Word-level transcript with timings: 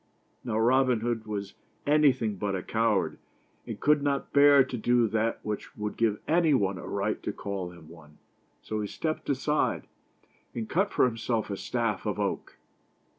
Now 0.43 0.57
Robin 0.57 1.01
Hood 1.01 1.27
was 1.27 1.53
anything 1.85 2.37
but 2.37 2.55
a 2.55 2.63
coward, 2.63 3.19
and 3.67 3.79
could 3.79 4.01
not 4.01 4.33
bear 4.33 4.63
to 4.63 4.75
do 4.75 5.07
that 5.07 5.39
which 5.43 5.77
would 5.77 5.95
give 5.95 6.17
anybody 6.27 6.79
a 6.79 6.85
right 6.87 7.21
to 7.21 7.31
call 7.31 7.69
him 7.69 7.87
one; 7.87 8.17
so 8.63 8.81
he 8.81 8.87
stepped 8.87 9.29
aside 9.29 9.85
and 10.55 10.67
cut 10.67 10.91
for 10.91 11.05
himself 11.05 11.51
a 11.51 11.55
staff 11.55 12.07
of 12.07 12.19
oak. 12.19 12.57